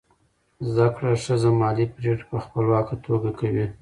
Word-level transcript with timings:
زده 0.69 0.87
کړه 0.95 1.11
ښځه 1.25 1.49
مالي 1.59 1.85
پریکړې 1.95 2.27
په 2.31 2.37
خپلواکه 2.45 2.95
توګه 3.05 3.29
کوي. 3.39 3.65